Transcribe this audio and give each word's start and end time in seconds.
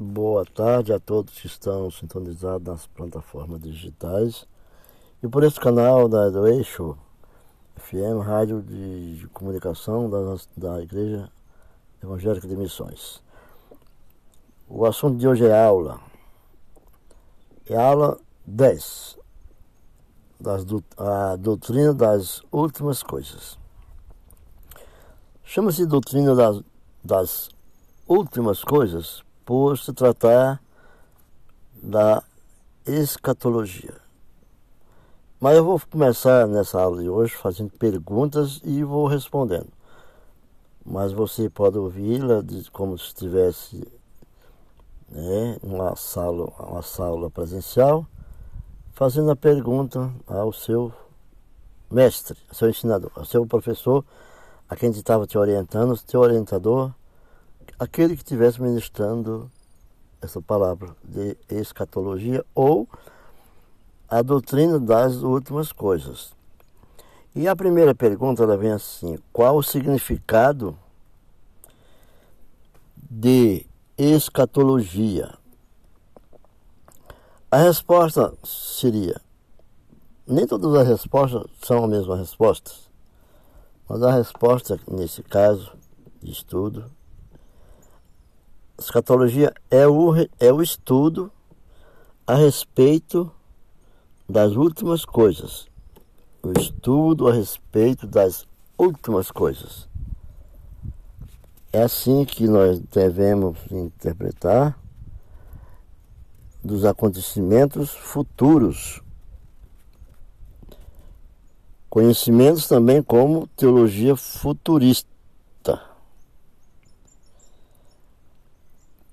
Boa 0.00 0.44
tarde 0.44 0.92
a 0.92 1.00
todos 1.00 1.40
que 1.40 1.48
estão 1.48 1.90
sintonizados 1.90 2.64
nas 2.64 2.86
plataformas 2.86 3.60
digitais 3.60 4.46
e 5.20 5.26
por 5.26 5.42
esse 5.42 5.58
canal 5.58 6.08
da, 6.08 6.30
do 6.30 6.46
Eixo 6.46 6.96
FM, 7.74 8.24
rádio 8.24 8.62
de, 8.62 9.18
de 9.18 9.26
comunicação 9.26 10.08
da, 10.08 10.36
da 10.56 10.80
Igreja 10.80 11.28
Evangélica 12.00 12.46
de 12.46 12.54
Missões. 12.54 13.20
O 14.68 14.86
assunto 14.86 15.18
de 15.18 15.26
hoje 15.26 15.44
é 15.44 15.64
aula. 15.64 16.00
É 17.68 17.74
aula 17.74 18.20
10 18.46 19.18
das, 20.38 20.64
a 20.96 21.34
doutrina 21.34 21.92
das 21.92 22.40
últimas 22.52 23.02
coisas. 23.02 23.58
Chama-se 25.42 25.84
doutrina 25.86 26.36
das, 26.36 26.62
das 27.02 27.48
últimas 28.06 28.62
coisas 28.62 29.26
por 29.48 29.78
se 29.78 29.94
tratar 29.94 30.62
da 31.82 32.22
escatologia. 32.84 33.94
Mas 35.40 35.56
eu 35.56 35.64
vou 35.64 35.80
começar 35.90 36.46
nessa 36.46 36.78
aula 36.78 37.00
de 37.00 37.08
hoje 37.08 37.34
fazendo 37.34 37.70
perguntas 37.70 38.60
e 38.62 38.84
vou 38.84 39.06
respondendo. 39.06 39.68
Mas 40.84 41.12
você 41.12 41.48
pode 41.48 41.78
ouvi-la 41.78 42.44
como 42.72 42.98
se 42.98 43.06
estivesse 43.06 43.90
né, 45.08 45.56
numa 45.62 45.96
sala, 45.96 46.52
uma 46.58 46.82
sala 46.82 47.30
presencial, 47.30 48.06
fazendo 48.92 49.30
a 49.30 49.36
pergunta 49.36 50.12
ao 50.26 50.52
seu 50.52 50.92
mestre, 51.90 52.36
ao 52.50 52.54
seu 52.54 52.68
ensinador, 52.68 53.12
ao 53.14 53.24
seu 53.24 53.46
professor, 53.46 54.04
a 54.68 54.76
quem 54.76 54.90
estava 54.90 55.26
te 55.26 55.38
orientando, 55.38 55.96
seu 55.96 56.20
orientador, 56.20 56.92
aquele 57.78 58.16
que 58.16 58.22
estivesse 58.22 58.60
ministrando 58.60 59.50
essa 60.20 60.42
palavra 60.42 60.96
de 61.04 61.36
escatologia 61.48 62.44
ou 62.54 62.88
a 64.08 64.20
doutrina 64.20 64.80
das 64.80 65.16
últimas 65.16 65.70
coisas. 65.70 66.32
E 67.34 67.46
a 67.46 67.54
primeira 67.54 67.94
pergunta 67.94 68.42
ela 68.42 68.56
vem 68.56 68.72
assim: 68.72 69.18
qual 69.32 69.56
o 69.56 69.62
significado 69.62 70.76
de 73.08 73.64
escatologia? 73.96 75.34
A 77.50 77.58
resposta 77.58 78.34
seria: 78.42 79.20
nem 80.26 80.46
todas 80.46 80.74
as 80.74 80.88
respostas 80.88 81.44
são 81.62 81.84
a 81.84 81.88
mesma 81.88 82.16
resposta, 82.16 82.72
mas 83.88 84.02
a 84.02 84.10
resposta 84.10 84.80
nesse 84.90 85.22
caso 85.22 85.72
de 86.20 86.32
estudo 86.32 86.90
Escatologia 88.78 89.52
é 89.68 89.88
o, 89.88 90.14
é 90.38 90.52
o 90.52 90.62
estudo 90.62 91.32
a 92.24 92.36
respeito 92.36 93.28
das 94.28 94.54
últimas 94.54 95.04
coisas. 95.04 95.66
O 96.40 96.52
estudo 96.56 97.26
a 97.26 97.32
respeito 97.32 98.06
das 98.06 98.46
últimas 98.78 99.32
coisas. 99.32 99.88
É 101.72 101.82
assim 101.82 102.24
que 102.24 102.46
nós 102.46 102.78
devemos 102.78 103.58
interpretar 103.68 104.78
dos 106.62 106.84
acontecimentos 106.84 107.90
futuros. 107.90 109.02
Conhecimentos 111.90 112.68
também 112.68 113.02
como 113.02 113.48
teologia 113.48 114.14
futurista. 114.14 115.17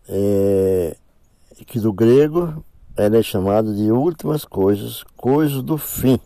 É, 0.08 0.96
que 1.66 1.80
do 1.80 1.92
grego 1.92 2.64
ela 2.96 3.18
é 3.18 3.24
chamada 3.24 3.74
de 3.74 3.92
últimas 3.92 4.46
coisas, 4.46 5.04
coisas 5.18 5.62
do 5.62 5.78
fim. 5.78 6.20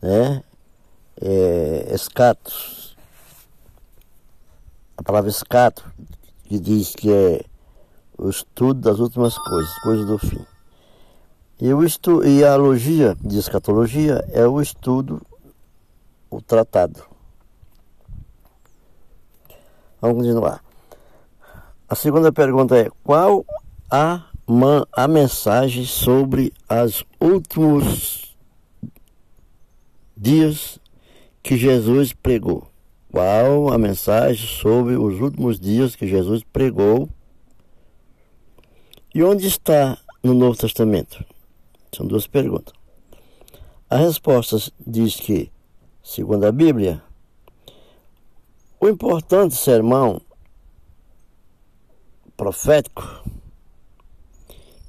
Né? 0.00 0.42
É, 1.20 1.92
escatos. 1.92 2.96
A 4.96 5.02
palavra 5.02 5.28
escato, 5.28 5.84
que 6.44 6.58
diz 6.58 6.94
que 6.94 7.12
é 7.12 7.44
o 8.16 8.30
estudo 8.30 8.80
das 8.80 8.98
últimas 8.98 9.36
coisas, 9.36 9.78
coisas 9.80 10.06
do 10.06 10.18
fim. 10.18 10.46
E, 11.60 11.72
o 11.72 11.82
estu, 11.82 12.24
e 12.24 12.44
a 12.44 12.54
logia 12.56 13.16
de 13.20 13.38
escatologia 13.38 14.24
é 14.30 14.46
o 14.46 14.60
estudo, 14.60 15.20
o 16.30 16.40
tratado. 16.40 17.02
Vamos 20.00 20.18
continuar. 20.18 20.65
A 21.88 21.94
segunda 21.94 22.32
pergunta 22.32 22.76
é: 22.76 22.90
qual 23.04 23.46
a, 23.88 24.24
a 24.92 25.06
mensagem 25.06 25.84
sobre 25.84 26.52
os 26.68 27.04
últimos 27.20 28.36
dias 30.16 30.80
que 31.42 31.56
Jesus 31.56 32.12
pregou? 32.12 32.66
Qual 33.12 33.72
a 33.72 33.78
mensagem 33.78 34.48
sobre 34.48 34.96
os 34.96 35.20
últimos 35.20 35.60
dias 35.60 35.94
que 35.94 36.08
Jesus 36.08 36.42
pregou? 36.52 37.08
E 39.14 39.22
onde 39.22 39.46
está 39.46 39.96
no 40.24 40.34
Novo 40.34 40.58
Testamento? 40.58 41.24
São 41.94 42.04
duas 42.04 42.26
perguntas. 42.26 42.74
A 43.88 43.96
resposta 43.96 44.58
diz 44.84 45.14
que, 45.14 45.52
segundo 46.02 46.44
a 46.44 46.52
Bíblia, 46.52 47.00
o 48.80 48.88
importante 48.88 49.54
sermão 49.54 50.20
profético 52.36 53.24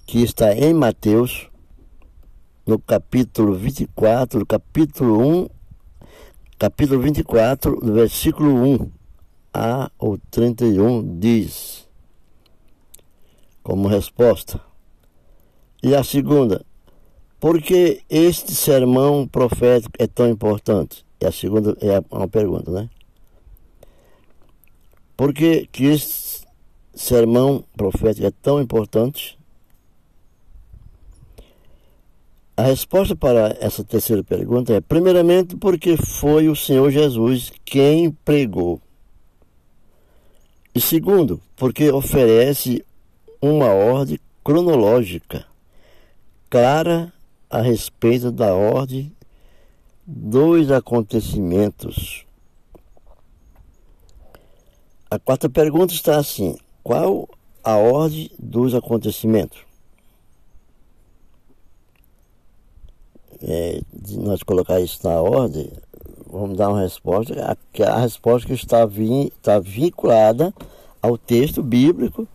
que 0.06 0.22
está 0.22 0.54
em 0.54 0.74
Mateus, 0.74 1.50
no 2.66 2.78
capítulo 2.78 3.56
24, 3.56 4.46
capítulo 4.46 5.44
1, 5.44 5.50
capítulo 6.60 7.02
24, 7.02 7.80
versículo 7.94 8.54
1 8.54 8.92
a 9.54 9.90
o 9.98 10.18
31 10.18 11.20
diz, 11.20 11.88
como 13.64 13.88
resposta. 13.88 14.62
E 15.82 15.96
a 15.96 16.04
segunda, 16.04 16.66
por 17.40 17.62
que 17.62 18.02
este 18.10 18.54
sermão 18.54 19.28
profético 19.28 19.94
é 19.98 20.08
tão 20.08 20.28
importante? 20.28 21.06
E 21.22 21.26
a 21.26 21.32
segunda 21.32 21.78
é 21.82 22.04
uma 22.12 22.28
pergunta, 22.28 22.72
né? 22.72 22.90
Por 25.16 25.34
que, 25.34 25.68
que 25.72 25.86
este 25.86 26.27
sermão 26.98 27.64
profético 27.76 28.28
é 28.28 28.32
tão 28.42 28.60
importante? 28.60 29.38
A 32.56 32.64
resposta 32.64 33.16
para 33.16 33.56
essa 33.62 33.84
terceira 33.84 34.24
pergunta 34.24 34.74
é: 34.74 34.82
primeiramente, 34.82 35.56
porque 35.56 35.96
foi 35.96 36.50
o 36.50 36.56
Senhor 36.56 36.90
Jesus 36.90 37.52
quem 37.64 38.10
pregou. 38.12 38.82
E 40.74 40.82
segundo, 40.82 41.40
porque 41.56 41.92
oferece 41.92 42.84
uma 43.40 43.68
ordem 43.68 44.20
cronológica 44.44 45.46
clara 46.50 47.14
a 47.50 47.62
respeito 47.62 48.32
da 48.32 48.54
ordem 48.54 49.12
dos 50.06 50.72
acontecimentos. 50.72 52.26
A 55.10 55.20
quarta 55.20 55.48
pergunta 55.50 55.94
está 55.94 56.18
assim: 56.18 56.58
qual 56.88 57.28
a 57.62 57.76
ordem 57.76 58.32
dos 58.40 58.74
acontecimentos? 58.74 59.60
É, 63.42 63.82
de 63.92 64.18
nós 64.18 64.42
colocar 64.42 64.80
isso 64.80 65.06
na 65.06 65.22
ordem, 65.22 65.70
vamos 66.26 66.56
dar 66.56 66.70
uma 66.70 66.80
resposta, 66.80 67.36
a, 67.44 67.84
a 67.92 68.00
resposta 68.00 68.48
que 68.48 68.54
está, 68.54 68.86
vin, 68.86 69.26
está 69.26 69.60
vinculada 69.60 70.54
ao 71.02 71.18
texto 71.18 71.62
bíblico 71.62 72.26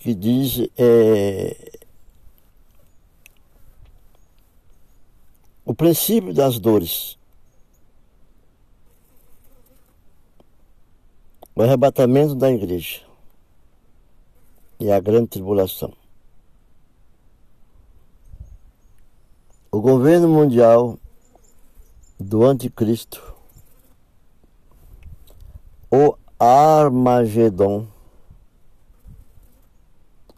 que 0.00 0.12
diz 0.12 0.68
é, 0.76 1.78
o 5.64 5.72
princípio 5.72 6.34
das 6.34 6.58
dores. 6.58 7.19
O 11.60 11.62
arrebatamento 11.62 12.34
da 12.34 12.50
igreja 12.50 13.02
e 14.80 14.90
a 14.90 14.98
grande 14.98 15.26
tribulação. 15.26 15.92
O 19.70 19.78
governo 19.78 20.26
mundial 20.26 20.98
do 22.18 22.46
anticristo, 22.46 23.34
o 25.90 26.16
Armagedon, 26.38 27.86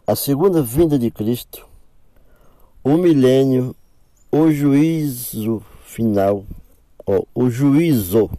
a 0.05 0.17
segunda 0.17 0.61
vinda 0.61 0.99
de 0.99 1.09
Cristo, 1.09 1.65
o 2.83 2.97
milênio, 2.97 3.73
o 4.29 4.51
juízo 4.51 5.63
final, 5.85 6.43
o 7.33 7.49
juízo 7.49 8.29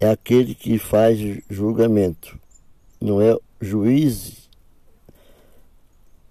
é 0.00 0.08
aquele 0.08 0.54
que 0.54 0.78
faz 0.78 1.18
julgamento 1.48 2.40
não 3.00 3.20
é 3.20 3.36
juiz 3.60 4.48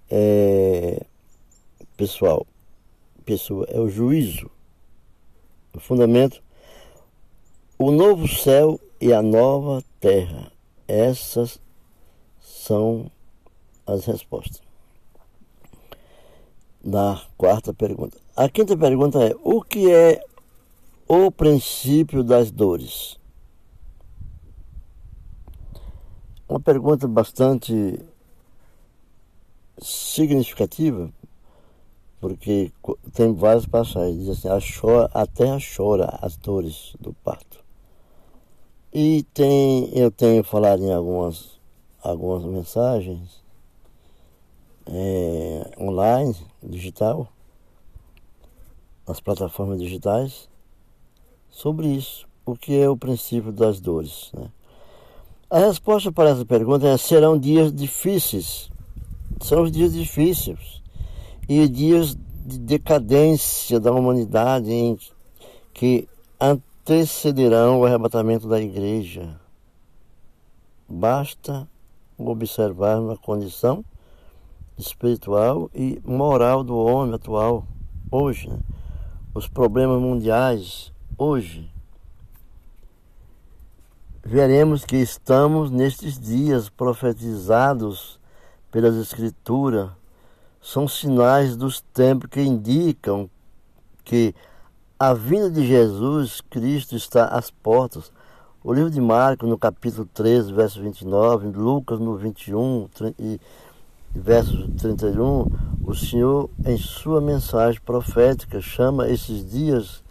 é, 0.09 1.03
pessoal, 1.97 2.45
pessoa, 3.25 3.65
é 3.69 3.79
o 3.79 3.89
juízo. 3.89 4.49
O 5.73 5.79
fundamento, 5.79 6.41
o 7.77 7.91
novo 7.91 8.27
céu 8.27 8.79
e 8.99 9.13
a 9.13 9.21
nova 9.21 9.83
terra. 9.99 10.51
Essas 10.87 11.59
são 12.39 13.11
as 13.85 14.05
respostas. 14.05 14.61
Na 16.83 17.21
quarta 17.37 17.73
pergunta. 17.73 18.17
A 18.35 18.49
quinta 18.49 18.75
pergunta 18.75 19.23
é: 19.23 19.35
o 19.43 19.61
que 19.61 19.91
é 19.91 20.23
o 21.07 21.29
princípio 21.29 22.23
das 22.23 22.49
dores? 22.49 23.18
Uma 26.49 26.59
pergunta 26.59 27.07
bastante 27.07 28.03
significativa, 29.79 31.13
porque 32.19 32.73
tem 33.13 33.31
várias 33.35 33.67
passagens, 33.67 34.17
diz 34.17 34.29
assim, 34.29 34.49
a, 34.49 34.57
chora, 34.59 35.11
a 35.13 35.27
terra 35.27 35.59
chora 35.59 36.17
as 36.19 36.35
dores 36.37 36.95
do 36.99 37.13
parto. 37.13 37.63
E 38.91 39.21
tem, 39.31 39.95
eu 39.95 40.09
tenho 40.09 40.43
falado 40.43 40.83
em 40.83 40.91
algumas, 40.91 41.59
algumas 42.01 42.43
mensagens 42.43 43.43
é, 44.87 45.71
online, 45.79 46.35
digital, 46.63 47.31
nas 49.07 49.19
plataformas 49.19 49.79
digitais, 49.79 50.49
sobre 51.47 51.89
isso, 51.89 52.27
o 52.43 52.55
que 52.55 52.75
é 52.75 52.89
o 52.89 52.97
princípio 52.97 53.51
das 53.51 53.79
dores. 53.79 54.31
Né? 54.33 54.49
A 55.49 55.59
resposta 55.59 56.11
para 56.11 56.29
essa 56.29 56.45
pergunta 56.45 56.87
é: 56.87 56.97
serão 56.97 57.37
dias 57.37 57.73
difíceis 57.73 58.69
são 59.41 59.63
os 59.63 59.71
dias 59.71 59.93
difíceis 59.93 60.81
e 61.47 61.67
dias 61.67 62.15
de 62.45 62.59
decadência 62.59 63.79
da 63.79 63.91
humanidade 63.91 64.71
em 64.71 64.99
que 65.73 66.07
antecederão 66.39 67.79
o 67.79 67.85
arrebatamento 67.85 68.47
da 68.47 68.59
igreja. 68.59 69.39
Basta 70.87 71.67
observar 72.17 72.97
a 73.11 73.17
condição 73.17 73.83
espiritual 74.77 75.69
e 75.73 76.01
moral 76.03 76.63
do 76.63 76.77
homem 76.77 77.15
atual, 77.15 77.65
hoje, 78.11 78.49
né? 78.49 78.59
os 79.33 79.47
problemas 79.47 80.01
mundiais, 80.01 80.91
hoje. 81.17 81.69
Veremos 84.31 84.85
que 84.85 84.97
estamos 84.97 85.71
nestes 85.71 86.19
dias 86.19 86.69
profetizados 86.69 88.19
pelas 88.71 88.95
Escrituras 88.95 89.89
são 90.61 90.87
sinais 90.87 91.57
dos 91.57 91.81
tempos 91.81 92.29
que 92.29 92.39
indicam 92.39 93.27
que 94.03 94.35
a 94.99 95.15
vinda 95.15 95.49
de 95.49 95.65
Jesus 95.65 96.41
Cristo 96.41 96.95
está 96.95 97.25
às 97.25 97.49
portas. 97.49 98.11
O 98.63 98.71
livro 98.71 98.91
de 98.91 99.01
Marcos, 99.01 99.49
no 99.49 99.57
capítulo 99.57 100.07
13, 100.13 100.53
verso 100.53 100.79
29, 100.79 101.47
Lucas, 101.47 101.99
no 101.99 102.15
21 102.15 102.87
e 103.17 103.41
verso 104.13 104.69
31, 104.73 105.47
o 105.83 105.95
Senhor, 105.95 106.51
em 106.63 106.77
sua 106.77 107.19
mensagem 107.19 107.81
profética, 107.81 108.61
chama 108.61 109.09
esses 109.09 109.49
dias 109.49 110.03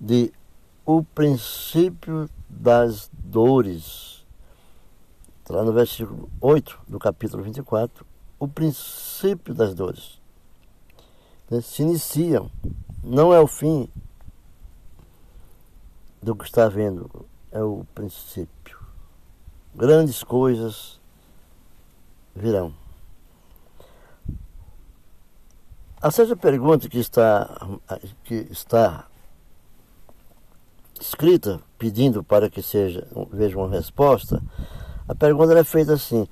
de 0.00 0.32
o 0.88 1.02
princípio 1.02 2.30
das 2.48 3.10
dores. 3.12 4.24
Está 5.42 5.56
lá 5.56 5.62
no 5.62 5.70
versículo 5.70 6.30
8 6.40 6.80
do 6.88 6.98
capítulo 6.98 7.42
24, 7.42 8.06
o 8.38 8.48
princípio 8.48 9.52
das 9.52 9.74
dores. 9.74 10.18
Né? 11.50 11.60
Se 11.60 11.82
iniciam, 11.82 12.50
não 13.04 13.34
é 13.34 13.38
o 13.38 13.46
fim 13.46 13.86
do 16.22 16.34
que 16.34 16.44
está 16.44 16.70
vendo, 16.70 17.26
é 17.52 17.62
o 17.62 17.84
princípio. 17.94 18.80
Grandes 19.74 20.24
coisas 20.24 20.98
virão. 22.34 22.72
A 26.00 26.10
sexta 26.10 26.34
pergunta 26.34 26.88
que 26.88 26.98
está, 26.98 27.78
que 28.24 28.36
está 28.50 29.06
escrita 31.00 31.60
pedindo 31.78 32.22
para 32.24 32.50
que 32.50 32.62
seja 32.62 33.06
veja 33.32 33.56
uma 33.56 33.68
resposta 33.68 34.42
a 35.08 35.14
pergunta 35.14 35.58
é 35.58 35.64
feita 35.64 35.94
assim: 35.94 36.28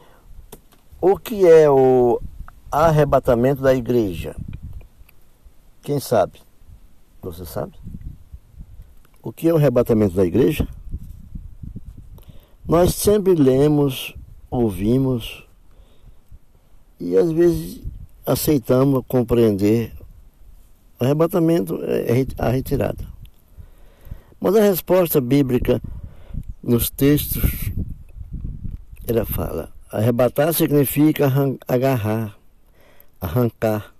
o 1.00 1.16
que 1.16 1.46
é 1.46 1.68
o 1.70 2.20
arrebatamento 2.70 3.62
da 3.62 3.74
igreja? 3.74 4.36
Quem 5.82 5.98
sabe? 5.98 6.40
Você 7.22 7.46
sabe? 7.46 7.72
O 9.22 9.32
que 9.32 9.48
é 9.48 9.52
o 9.52 9.56
arrebatamento 9.56 10.14
da 10.14 10.26
igreja? 10.26 10.68
Nós 12.68 12.94
sempre 12.94 13.34
lemos, 13.34 14.14
ouvimos 14.50 15.46
e 17.00 17.16
às 17.16 17.32
vezes 17.32 17.80
aceitamos 18.26 19.04
compreender. 19.08 19.94
O 21.00 21.04
arrebatamento 21.04 21.80
é 21.82 22.26
a 22.38 22.50
retirada. 22.50 23.15
Mas 24.46 24.54
a 24.54 24.60
resposta 24.60 25.20
bíblica 25.20 25.82
nos 26.62 26.88
textos 26.88 27.72
ela 29.04 29.24
fala: 29.24 29.72
arrebatar 29.90 30.54
significa 30.54 31.26
agarrar, 31.66 32.38
arrancar, 33.20 33.92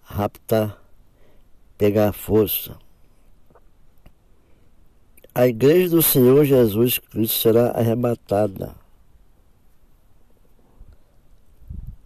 raptar, 0.00 0.78
pegar 1.76 2.12
força. 2.12 2.76
A 5.34 5.48
igreja 5.48 5.96
do 5.96 6.00
Senhor 6.00 6.44
Jesus 6.44 6.98
Cristo 6.98 7.40
será 7.40 7.72
arrebatada, 7.72 8.76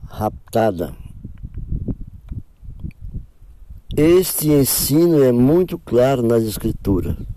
raptada. 0.09 0.97
Este 3.95 4.49
ensino 4.49 5.23
é 5.23 5.31
muito 5.31 5.79
claro 5.79 6.23
nas 6.23 6.43
Escrituras. 6.43 7.36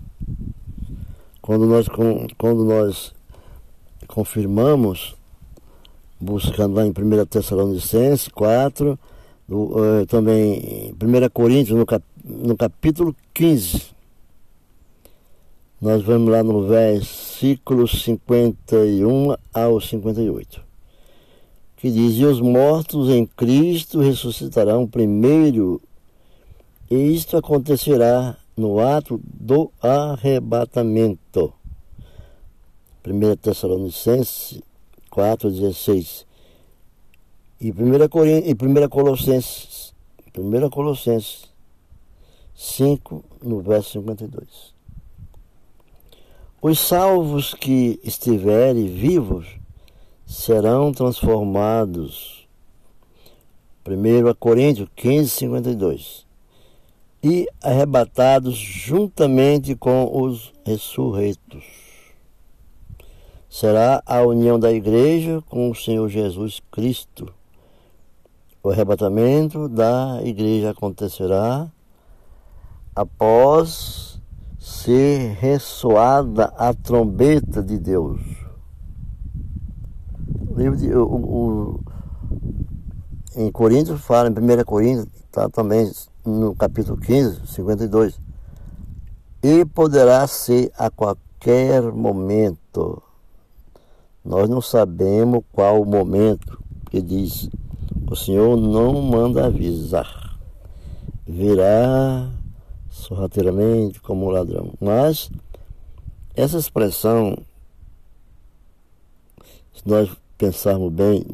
Quando 1.50 1.66
nós, 1.66 1.88
quando 2.38 2.64
nós 2.64 3.12
confirmamos, 4.06 5.16
buscando 6.20 6.76
lá 6.76 6.86
em 6.86 6.90
1 6.90 7.26
Tessalonicenses 7.26 8.28
4, 8.28 8.96
no, 9.48 9.64
uh, 9.64 10.06
também 10.06 10.90
em 10.90 10.92
1 10.92 11.28
Coríntios, 11.32 11.76
no, 11.76 11.84
cap, 11.84 12.04
no 12.24 12.56
capítulo 12.56 13.16
15. 13.34 13.82
Nós 15.80 16.04
vamos 16.04 16.30
lá 16.30 16.44
no 16.44 16.68
versículo 16.68 17.88
51 17.88 19.34
ao 19.52 19.80
58, 19.80 20.60
que 21.78 21.90
diz: 21.90 22.14
E 22.16 22.26
os 22.26 22.40
mortos 22.40 23.08
em 23.08 23.26
Cristo 23.26 23.98
ressuscitarão 23.98 24.86
primeiro, 24.86 25.82
e 26.88 27.12
isto 27.12 27.36
acontecerá 27.36 28.36
no 28.60 28.78
ato 28.78 29.18
do 29.24 29.72
arrebatamento 29.80 31.54
1 33.02 33.36
Tessalonicenses 33.36 34.60
4,16 35.10 36.26
e 37.58 37.72
1, 37.72 38.08
Corin... 38.08 38.42
e 38.44 38.52
1 38.52 38.88
Colossenses, 38.88 39.94
1 40.36 40.70
Colossenses 40.70 41.50
5, 42.54 43.24
no 43.42 43.60
verso 43.60 43.92
52. 43.92 44.74
Os 46.60 46.78
salvos 46.78 47.54
que 47.54 47.98
estiverem 48.04 48.86
vivos 48.86 49.46
serão 50.26 50.92
transformados. 50.92 52.46
1 53.86 54.34
Coríntios 54.38 54.88
15, 54.94 55.30
52. 55.30 56.29
E 57.22 57.46
arrebatados 57.62 58.56
juntamente 58.56 59.74
com 59.74 60.22
os 60.22 60.52
ressurretos 60.64 61.64
será 63.50 64.00
a 64.06 64.22
união 64.22 64.60
da 64.60 64.70
igreja 64.72 65.42
com 65.48 65.70
o 65.70 65.74
Senhor 65.74 66.08
Jesus 66.08 66.62
Cristo. 66.70 67.34
O 68.62 68.70
arrebatamento 68.70 69.68
da 69.68 70.20
igreja 70.22 70.70
acontecerá 70.70 71.68
após 72.94 74.20
ser 74.58 75.32
ressoada 75.40 76.44
a 76.56 76.72
trombeta 76.72 77.62
de 77.62 77.78
Deus. 77.78 78.20
O 80.48 80.54
livro 80.54 80.76
de, 80.76 80.94
o, 80.94 81.04
o, 81.04 81.80
em 83.34 83.50
Coríntios 83.50 84.00
fala, 84.00 84.28
em 84.28 84.32
1 84.32 84.64
Coríntios, 84.64 85.06
está 85.24 85.48
também 85.48 85.90
no 86.24 86.54
capítulo 86.54 86.98
15, 86.98 87.46
52. 87.46 88.20
E 89.42 89.64
poderá 89.64 90.26
ser 90.26 90.70
a 90.76 90.90
qualquer 90.90 91.82
momento 91.92 93.02
Nós 94.24 94.48
não 94.50 94.60
sabemos 94.60 95.42
qual 95.50 95.80
o 95.80 95.86
momento 95.86 96.62
que 96.90 97.00
diz: 97.00 97.48
o 98.10 98.14
Senhor 98.14 98.56
não 98.56 99.00
manda 99.00 99.46
avisar, 99.46 100.38
virá 101.26 102.30
sorrateiramente 102.90 104.00
como 104.00 104.26
um 104.26 104.30
ladrão. 104.30 104.72
Mas 104.78 105.30
essa 106.34 106.58
expressão, 106.58 107.38
se 109.72 109.88
nós 109.88 110.10
pensarmos 110.36 110.92
bem, 110.92 111.24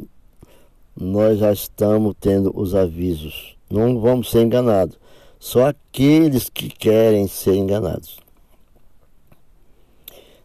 nós 0.95 1.41
já 1.41 1.53
estamos 1.53 2.15
tendo 2.21 2.53
os 2.59 2.75
avisos. 2.75 3.56
Não 3.69 4.01
vamos 4.01 4.31
ser 4.31 4.43
enganados. 4.43 4.99
Só 5.39 5.69
aqueles 5.69 6.49
que 6.49 6.69
querem 6.69 7.27
ser 7.27 7.55
enganados. 7.55 8.19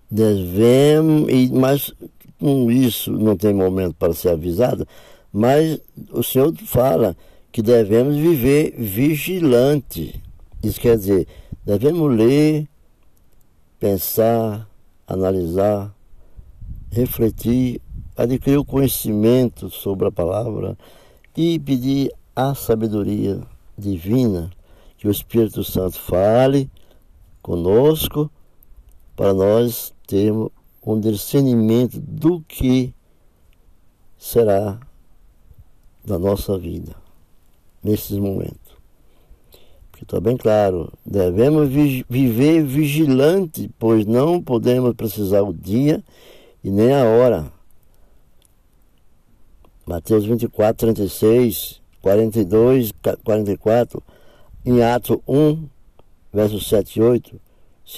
Devemos, 0.09 1.31
mas 1.51 1.93
com 2.39 2.69
isso 2.69 3.11
não 3.11 3.37
tem 3.37 3.53
momento 3.53 3.95
para 3.95 4.13
ser 4.13 4.29
avisado, 4.29 4.85
mas 5.31 5.79
o 6.11 6.21
Senhor 6.21 6.53
fala 6.65 7.15
que 7.51 7.61
devemos 7.61 8.17
viver 8.17 8.73
vigilante. 8.77 10.21
Isso 10.63 10.79
quer 10.79 10.97
dizer, 10.97 11.27
devemos 11.65 12.15
ler, 12.15 12.67
pensar, 13.79 14.67
analisar, 15.07 15.93
refletir, 16.91 17.81
adquirir 18.15 18.57
o 18.57 18.65
conhecimento 18.65 19.69
sobre 19.69 20.07
a 20.07 20.11
palavra 20.11 20.77
e 21.35 21.59
pedir 21.59 22.11
a 22.35 22.55
sabedoria 22.55 23.41
divina 23.77 24.51
que 24.97 25.07
o 25.07 25.11
Espírito 25.11 25.63
Santo 25.63 25.99
fale 25.99 26.69
conosco 27.41 28.29
para 29.15 29.33
nós 29.33 29.93
termos 30.05 30.49
um 30.83 30.99
discernimento 30.99 31.99
do 31.99 32.41
que 32.41 32.93
será 34.17 34.79
da 36.03 36.17
nossa 36.17 36.57
vida 36.57 36.95
nesses 37.83 38.17
momentos. 38.17 38.59
Porque 39.91 40.03
está 40.03 40.19
bem 40.19 40.37
claro, 40.37 40.91
devemos 41.05 41.69
vi 41.69 42.05
viver 42.09 42.63
vigilante, 42.63 43.69
pois 43.77 44.05
não 44.05 44.41
podemos 44.41 44.93
precisar 44.95 45.41
o 45.41 45.53
dia 45.53 46.03
e 46.63 46.69
nem 46.69 46.93
a 46.93 47.03
hora. 47.05 47.51
Mateus 49.85 50.25
24, 50.25 50.87
36, 50.93 51.80
42, 52.01 52.91
44 53.23 54.03
em 54.65 54.81
Atos 54.83 55.17
1, 55.27 55.67
versos 56.33 56.67
7 56.67 56.99
e 56.99 57.01
8, 57.01 57.41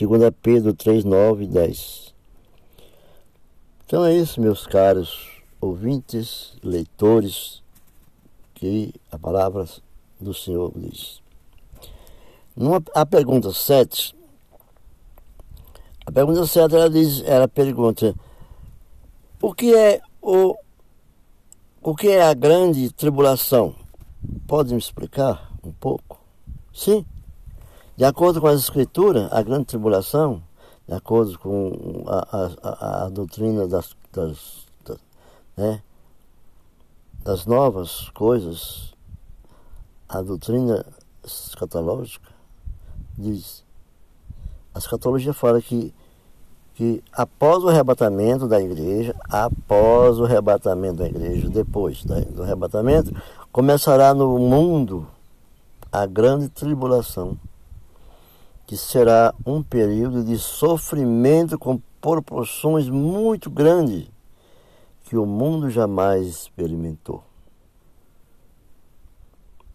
2 0.02 0.34
Pedro 0.42 0.74
3, 0.74 1.04
9 1.04 1.44
e 1.44 1.48
10. 1.48 2.14
Então 3.86 4.06
é 4.06 4.14
isso, 4.14 4.42
meus 4.42 4.66
caros 4.66 5.34
ouvintes, 5.62 6.54
leitores, 6.64 7.62
que 8.54 8.94
a 9.12 9.18
palavra 9.18 9.66
do 10.20 10.34
Senhor 10.34 10.72
diz. 10.76 11.22
Numa, 12.56 12.84
a 12.94 13.06
pergunta 13.06 13.52
7, 13.52 14.16
a 16.06 16.12
pergunta 16.12 16.46
7 16.46 16.76
ela 16.76 16.90
diz, 16.90 17.24
ela 17.26 17.48
pergunta, 17.48 18.14
o 19.42 19.54
que 19.54 19.74
é 19.76 20.02
o, 20.22 20.56
o 21.82 21.96
que 21.96 22.10
é 22.10 22.24
a 22.24 22.34
grande 22.34 22.92
tribulação? 22.92 23.83
Pode 24.48 24.74
me 24.74 24.80
explicar 24.80 25.52
um 25.64 25.72
pouco? 25.72 26.20
Sim. 26.74 27.06
De 27.96 28.06
acordo 28.06 28.42
com 28.42 28.48
as 28.48 28.60
escrituras, 28.60 29.32
a 29.32 29.42
grande 29.42 29.66
tribulação, 29.66 30.44
de 30.88 30.94
acordo 30.94 31.38
com 31.40 32.04
a, 32.08 32.50
a, 32.64 33.06
a 33.06 33.10
doutrina 33.10 33.68
das, 33.68 33.96
das, 34.12 34.66
né, 35.56 35.82
das 37.24 37.46
novas 37.46 38.10
coisas, 38.10 38.94
a 40.10 40.22
doutrina 40.22 40.86
escatológica 41.24 42.34
diz, 43.18 43.64
a 44.74 44.80
escatologia 44.80 45.34
fala 45.34 45.62
que, 45.62 45.94
que 46.74 47.04
após 47.12 47.64
o 47.64 47.70
arrebatamento 47.70 48.48
da 48.48 48.62
igreja, 48.62 49.16
após 49.30 50.20
o 50.20 50.26
arrebatamento 50.26 50.98
da 50.98 51.08
igreja, 51.08 51.50
depois 51.50 52.04
do 52.04 52.44
arrebatamento, 52.44 53.14
começará 53.54 54.16
no 54.16 54.40
mundo 54.40 55.08
a 55.92 56.08
grande 56.08 56.50
tribulação, 56.50 57.38
que 58.66 58.76
será 58.76 59.32
um 59.46 59.62
período 59.62 60.24
de 60.24 60.40
sofrimento 60.40 61.60
com 61.60 61.80
proporções 62.02 62.90
muito 62.90 63.52
grandes 63.52 64.10
que 65.04 65.16
o 65.16 65.24
mundo 65.28 65.70
jamais 65.70 66.26
experimentou. 66.26 67.24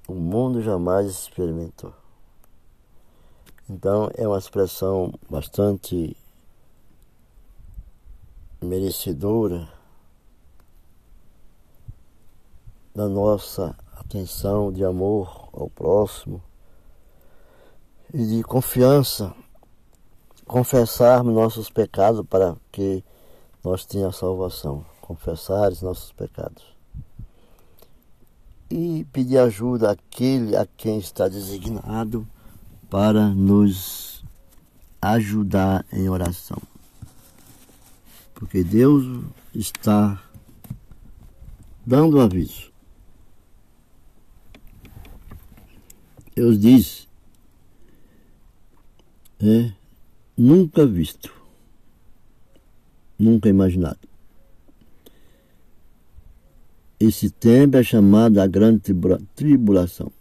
O 0.08 0.14
mundo 0.14 0.60
jamais 0.60 1.06
experimentou. 1.06 1.92
Então 3.70 4.10
é 4.16 4.26
uma 4.26 4.38
expressão 4.38 5.14
bastante 5.30 6.16
merecedora 8.60 9.77
da 12.98 13.08
nossa 13.08 13.76
atenção, 13.92 14.72
de 14.72 14.84
amor 14.84 15.50
ao 15.52 15.70
próximo 15.70 16.42
e 18.12 18.26
de 18.26 18.42
confiança, 18.42 19.32
confessarmos 20.44 21.32
nossos 21.32 21.70
pecados 21.70 22.26
para 22.26 22.56
que 22.72 23.04
nós 23.62 23.86
tenhamos 23.86 24.16
salvação, 24.16 24.84
confessar 25.00 25.70
os 25.70 25.80
nossos 25.80 26.10
pecados. 26.10 26.64
E 28.68 29.06
pedir 29.12 29.38
ajuda 29.38 29.92
àquele 29.92 30.56
a 30.56 30.66
quem 30.66 30.98
está 30.98 31.28
designado 31.28 32.26
para 32.90 33.28
nos 33.28 34.24
ajudar 35.00 35.86
em 35.92 36.08
oração. 36.08 36.60
Porque 38.34 38.64
Deus 38.64 39.04
está 39.54 40.20
dando 41.86 42.20
aviso. 42.20 42.67
Deus 46.38 46.56
diz, 46.56 47.08
é 49.40 49.72
nunca 50.36 50.86
visto, 50.86 51.34
nunca 53.18 53.48
imaginado. 53.48 53.98
Esse 57.00 57.28
tempo 57.28 57.76
é 57.76 57.82
chamado 57.82 58.38
a 58.38 58.46
grande 58.46 58.80
tribulação. 59.34 60.12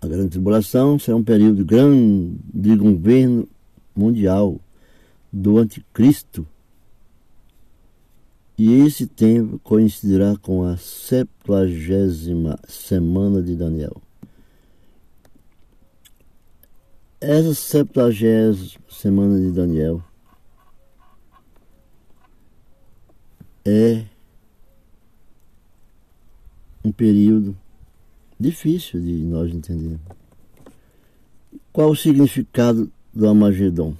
A 0.00 0.08
grande 0.08 0.30
tribulação 0.30 0.98
será 0.98 1.16
um 1.16 1.22
período 1.22 1.64
grande 1.64 2.36
de 2.52 2.74
governo 2.74 3.46
mundial 3.94 4.60
do 5.32 5.58
anticristo. 5.58 6.44
E 8.58 8.72
esse 8.80 9.06
tempo 9.06 9.60
coincidirá 9.60 10.36
com 10.36 10.64
a 10.64 10.76
septuagésima 10.76 12.58
semana 12.66 13.40
de 13.40 13.54
Daniel. 13.54 14.02
Essa 17.22 17.52
septuagésima 17.52 18.80
semana 18.88 19.38
de 19.38 19.52
Daniel 19.52 20.02
é 23.62 24.06
um 26.82 26.90
período 26.90 27.54
difícil 28.38 29.02
de 29.02 29.12
nós 29.26 29.52
entendermos. 29.52 30.00
Qual 31.70 31.90
o 31.90 31.94
significado 31.94 32.90
do 33.12 33.28
Amagedon? 33.28 33.94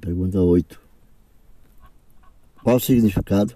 Pergunta 0.00 0.40
8. 0.40 0.80
Qual 2.62 2.76
o 2.76 2.80
significado 2.80 3.54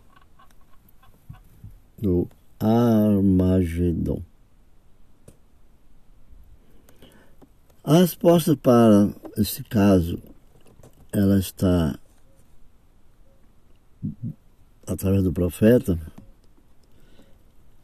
do 1.99 2.29
Armagedon? 2.61 4.28
A 7.89 8.01
resposta 8.01 8.55
para 8.55 9.09
esse 9.39 9.65
caso, 9.65 10.19
ela 11.11 11.39
está 11.39 11.99
através 14.87 15.23
do 15.23 15.33
profeta. 15.33 15.99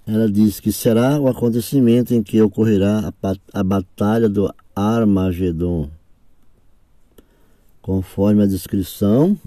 Ela 0.06 0.30
diz 0.30 0.60
que 0.60 0.70
será 0.70 1.18
o 1.18 1.26
acontecimento 1.26 2.12
em 2.12 2.22
que 2.22 2.42
ocorrerá 2.42 3.14
a, 3.22 3.60
a 3.60 3.64
batalha 3.64 4.28
do 4.28 4.54
Armagedon, 4.76 5.90
conforme 7.80 8.42
a 8.42 8.46
descrição 8.46 9.40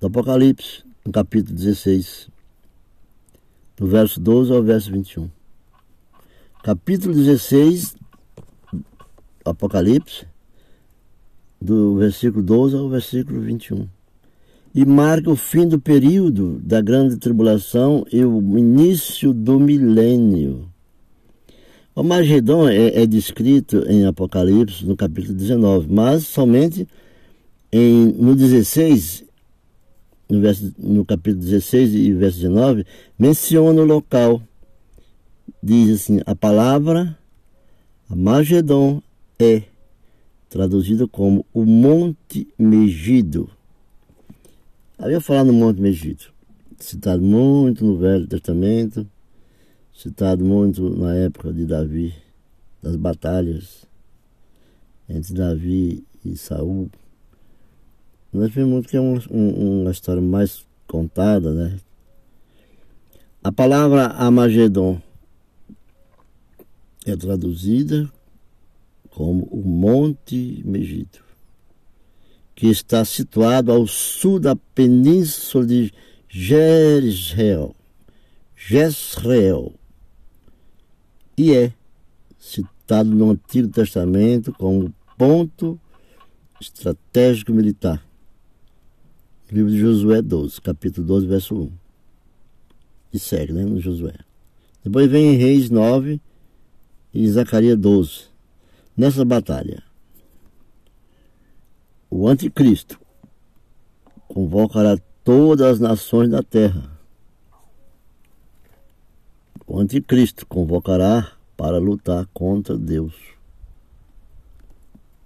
do 0.00 0.06
Apocalipse, 0.06 0.82
no 1.04 1.12
capítulo 1.12 1.54
16, 1.54 2.30
do 3.76 3.86
verso 3.86 4.18
12 4.18 4.50
ao 4.50 4.62
verso 4.62 4.90
21 4.90 5.43
capítulo 6.64 7.14
16, 7.14 7.94
Apocalipse, 9.44 10.24
do 11.60 11.98
versículo 11.98 12.42
12 12.42 12.74
ao 12.74 12.88
versículo 12.88 13.42
21. 13.42 13.86
E 14.74 14.86
marca 14.86 15.30
o 15.30 15.36
fim 15.36 15.68
do 15.68 15.78
período 15.78 16.58
da 16.64 16.80
grande 16.80 17.18
tribulação 17.18 18.06
e 18.10 18.24
o 18.24 18.40
início 18.56 19.34
do 19.34 19.60
milênio. 19.60 20.66
O 21.94 22.02
Magedon 22.02 22.66
é, 22.66 23.02
é 23.02 23.06
descrito 23.06 23.84
em 23.86 24.06
Apocalipse 24.06 24.86
no 24.86 24.96
capítulo 24.96 25.34
19, 25.34 25.86
mas 25.90 26.26
somente 26.26 26.88
em, 27.70 28.06
no 28.06 28.34
16, 28.34 29.22
no, 30.30 30.40
verso, 30.40 30.72
no 30.78 31.04
capítulo 31.04 31.44
16 31.44 31.94
e 31.94 32.14
verso 32.14 32.38
19, 32.38 32.86
menciona 33.18 33.82
o 33.82 33.84
local. 33.84 34.40
Diz 35.66 36.02
assim: 36.02 36.20
a 36.26 36.36
palavra 36.36 37.18
Magedon 38.06 39.00
é 39.38 39.62
traduzido 40.50 41.08
como 41.08 41.46
o 41.54 41.64
Monte 41.64 42.46
Megido. 42.58 43.48
Havia 44.98 45.22
falado 45.22 45.46
no 45.46 45.54
Monte 45.54 45.80
Megido, 45.80 46.24
citado 46.78 47.22
muito 47.22 47.82
no 47.82 47.96
Velho 47.96 48.26
Testamento, 48.26 49.08
citado 49.94 50.44
muito 50.44 50.90
na 50.98 51.14
época 51.14 51.50
de 51.50 51.64
Davi, 51.64 52.14
das 52.82 52.96
batalhas 52.96 53.86
entre 55.08 55.32
Davi 55.32 56.04
e 56.22 56.36
Saul. 56.36 56.90
Nós 58.30 58.52
vemos 58.52 58.86
que 58.86 58.98
é 58.98 59.00
um, 59.00 59.18
um, 59.30 59.80
uma 59.80 59.90
história 59.90 60.20
mais 60.20 60.66
contada, 60.86 61.54
né? 61.54 61.78
A 63.42 63.50
palavra 63.50 64.08
Amagedon 64.08 65.00
é 67.04 67.14
traduzida 67.16 68.10
como 69.10 69.44
o 69.44 69.62
Monte 69.62 70.62
Megido, 70.64 71.18
que 72.54 72.66
está 72.66 73.04
situado 73.04 73.70
ao 73.70 73.86
sul 73.86 74.40
da 74.40 74.56
península 74.56 75.66
de 75.66 75.92
Jezreel. 76.28 77.76
Jezreel 78.56 79.74
e 81.36 81.52
é 81.52 81.72
citado 82.38 83.10
no 83.10 83.30
Antigo 83.30 83.68
Testamento 83.68 84.52
como 84.52 84.92
ponto 85.16 85.78
estratégico 86.60 87.52
militar. 87.52 88.04
Livro 89.50 89.70
de 89.70 89.78
Josué 89.78 90.22
12, 90.22 90.60
capítulo 90.60 91.06
12, 91.06 91.26
verso 91.26 91.54
1. 91.54 91.72
E 93.12 93.18
segue, 93.18 93.52
né, 93.52 93.64
no 93.64 93.80
Josué. 93.80 94.14
Depois 94.82 95.08
vem 95.08 95.36
Reis 95.36 95.70
9 95.70 96.20
e 97.14 97.28
Zacarias 97.30 97.78
12. 97.78 98.24
Nessa 98.96 99.24
batalha, 99.24 99.82
o 102.10 102.28
anticristo 102.28 103.00
convocará 104.28 104.98
todas 105.22 105.66
as 105.66 105.80
nações 105.80 106.28
da 106.28 106.42
terra 106.42 106.94
o 109.66 109.80
anticristo 109.80 110.46
convocará 110.46 111.32
para 111.56 111.78
lutar 111.78 112.26
contra 112.34 112.76
Deus. 112.76 113.14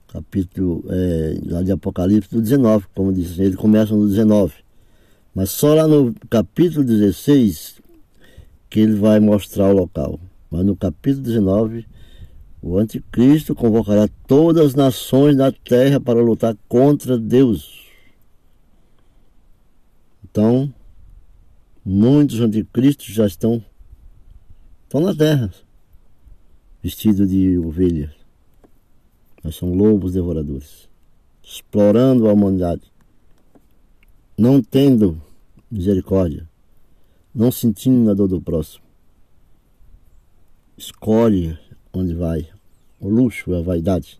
Capítulo 0.06 0.84
é, 0.88 1.38
lá 1.44 1.62
de 1.62 1.72
Apocalipse 1.72 2.30
do 2.30 2.40
19, 2.40 2.86
como 2.94 3.12
disse, 3.12 3.42
ele 3.42 3.56
começa 3.56 3.94
no 3.94 4.06
19. 4.06 4.54
Mas 5.34 5.50
só 5.50 5.74
lá 5.74 5.86
no 5.86 6.14
capítulo 6.30 6.84
16 6.84 7.80
que 8.70 8.80
ele 8.80 8.94
vai 8.94 9.18
mostrar 9.18 9.68
o 9.68 9.72
local. 9.72 10.20
Mas 10.50 10.64
no 10.64 10.76
capítulo 10.76 11.24
19, 11.24 11.86
o 12.62 12.78
anticristo 12.78 13.54
convocará 13.54 14.08
todas 14.26 14.66
as 14.66 14.74
nações 14.74 15.36
da 15.36 15.52
terra 15.52 16.00
para 16.00 16.22
lutar 16.22 16.56
contra 16.68 17.18
Deus. 17.18 17.86
Então, 20.24 20.72
muitos 21.84 22.40
anticristos 22.40 23.06
já 23.06 23.26
estão 23.26 23.62
Estão 24.88 25.02
na 25.02 25.14
terra, 25.14 25.52
vestidos 26.82 27.28
de 27.28 27.58
ovelhas. 27.58 28.10
Mas 29.44 29.54
são 29.54 29.74
lobos 29.74 30.14
devoradores, 30.14 30.88
explorando 31.42 32.26
a 32.26 32.32
humanidade, 32.32 32.90
não 34.34 34.62
tendo 34.62 35.20
misericórdia, 35.70 36.48
não 37.34 37.52
sentindo 37.52 38.10
a 38.10 38.14
dor 38.14 38.28
do 38.28 38.40
próximo. 38.40 38.87
Escolhe 40.78 41.58
onde 41.92 42.14
vai. 42.14 42.48
O 42.98 43.08
luxo, 43.08 43.54
a 43.54 43.60
vaidade. 43.60 44.18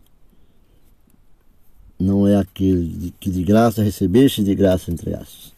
Não 1.99 2.27
é 2.27 2.37
aquele 2.37 3.15
que 3.19 3.31
de 3.31 3.43
graça 3.43 3.83
recebeste, 3.83 4.45
de 4.45 4.55
graça 4.55 4.91
entregaste. 4.91 5.55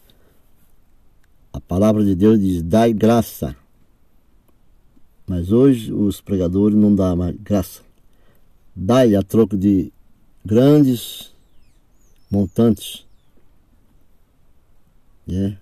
A 1.52 1.60
palavra 1.60 2.04
de 2.04 2.14
Deus 2.14 2.38
diz: 2.38 2.62
dai 2.62 2.92
graça 2.92 3.56
mas 5.30 5.52
hoje 5.52 5.92
os 5.92 6.20
pregadores 6.20 6.76
não 6.76 6.92
dão 6.92 7.14
mais 7.14 7.36
graça. 7.36 7.82
Dai 8.74 9.14
a 9.14 9.22
troco 9.22 9.56
de 9.56 9.92
grandes 10.44 11.32
montantes 12.28 13.06
né, 15.24 15.56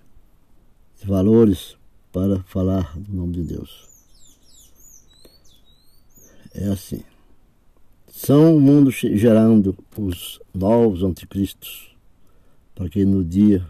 de 0.99 1.05
valores 1.05 1.77
para 2.11 2.39
falar 2.45 2.97
do 2.97 3.13
nome 3.15 3.33
de 3.33 3.43
Deus. 3.43 3.88
É 6.61 6.67
assim. 6.67 7.01
São 8.11 8.57
o 8.57 8.59
mundo 8.59 8.91
gerando 8.91 9.77
os 9.97 10.41
novos 10.53 11.03
anticristos 11.03 11.95
para 12.75 12.89
que 12.89 13.05
no 13.05 13.23
dia 13.23 13.65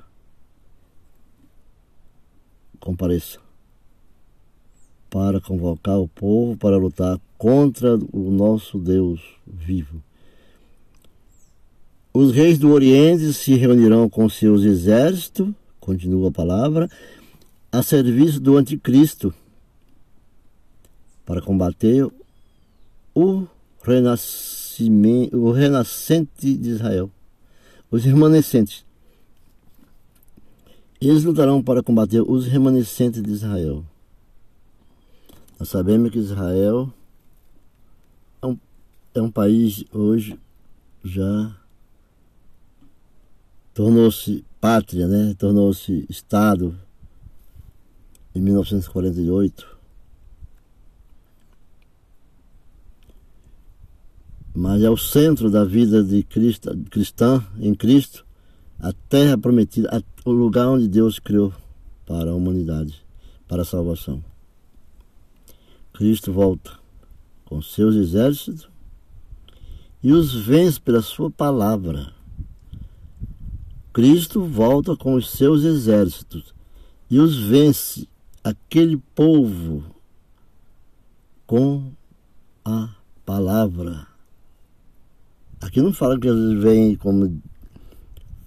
compareça 2.79 3.37
para 5.07 5.39
convocar 5.39 5.99
o 5.99 6.07
povo 6.07 6.57
para 6.57 6.77
lutar 6.77 7.19
contra 7.37 7.95
o 8.11 8.31
nosso 8.31 8.79
Deus 8.79 9.21
vivo. 9.45 10.01
Os 12.11 12.33
reis 12.33 12.57
do 12.57 12.71
Oriente 12.71 13.33
se 13.33 13.53
reunirão 13.53 14.09
com 14.09 14.27
seus 14.27 14.63
exércitos, 14.63 15.53
continua 15.79 16.29
a 16.29 16.31
palavra, 16.31 16.89
a 17.71 17.83
serviço 17.83 18.39
do 18.39 18.57
anticristo, 18.57 19.31
para 21.23 21.39
combater 21.39 22.09
o 23.19 23.47
renascimento, 23.83 25.37
o 25.37 25.51
renascente 25.51 26.55
de 26.55 26.69
Israel, 26.69 27.11
os 27.91 28.05
remanescentes. 28.05 28.85
Eles 31.01 31.23
lutarão 31.23 31.61
para 31.61 31.83
combater 31.83 32.21
os 32.21 32.47
remanescentes 32.47 33.21
de 33.21 33.31
Israel. 33.31 33.83
Nós 35.59 35.67
sabemos 35.67 36.11
que 36.11 36.19
Israel 36.19 36.93
é 38.41 38.45
um, 38.45 38.57
é 39.13 39.21
um 39.21 39.31
país 39.31 39.83
hoje 39.91 40.39
já 41.03 41.55
tornou-se 43.73 44.45
pátria, 44.61 45.07
né? 45.07 45.35
tornou-se 45.37 46.05
Estado 46.09 46.77
em 48.33 48.39
1948. 48.41 49.68
Mas 54.59 54.83
é 54.83 54.89
o 54.89 54.97
centro 54.97 55.49
da 55.49 55.63
vida 55.63 56.03
de 56.03 56.21
Cristo, 56.21 56.77
cristã 56.89 57.41
em 57.61 57.73
Cristo, 57.73 58.25
a 58.77 58.91
terra 58.91 59.37
prometida, 59.37 60.03
o 60.25 60.31
lugar 60.31 60.67
onde 60.67 60.85
Deus 60.85 61.17
criou 61.17 61.53
para 62.05 62.31
a 62.31 62.35
humanidade, 62.35 63.01
para 63.47 63.61
a 63.61 63.65
salvação. 63.65 64.21
Cristo 65.93 66.33
volta 66.33 66.77
com 67.45 67.61
seus 67.61 67.95
exércitos 67.95 68.67
e 70.03 70.11
os 70.11 70.35
vence 70.35 70.77
pela 70.77 71.01
sua 71.01 71.31
palavra. 71.31 72.13
Cristo 73.93 74.43
volta 74.43 74.93
com 74.93 75.13
os 75.13 75.29
seus 75.29 75.63
exércitos 75.63 76.53
e 77.09 77.17
os 77.17 77.33
vence 77.37 78.09
aquele 78.43 78.97
povo 79.15 79.85
com 81.47 81.93
a 82.65 82.89
palavra. 83.25 84.08
Aqui 85.61 85.81
não 85.81 85.91
fala 85.93 86.19
que 86.19 86.27
eles 86.27 86.61
vêm 86.61 86.95
como 86.95 87.41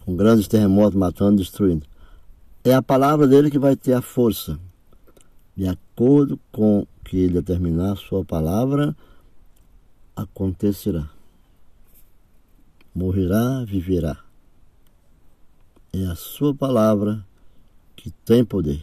com 0.04 0.16
grandes 0.16 0.48
terremotos 0.48 0.98
matando, 0.98 1.36
destruindo. 1.36 1.86
É 2.64 2.74
a 2.74 2.82
palavra 2.82 3.26
dele 3.26 3.50
que 3.50 3.58
vai 3.58 3.76
ter 3.76 3.92
a 3.92 4.02
força. 4.02 4.58
De 5.56 5.68
acordo 5.68 6.38
com 6.50 6.86
que 7.04 7.16
ele 7.18 7.34
determinar 7.34 7.96
sua 7.96 8.24
palavra, 8.24 8.96
acontecerá. 10.16 11.08
Morrerá, 12.94 13.64
viverá. 13.64 14.18
É 15.92 16.06
a 16.06 16.14
sua 16.14 16.54
palavra 16.54 17.24
que 17.94 18.10
tem 18.24 18.44
poder. 18.44 18.82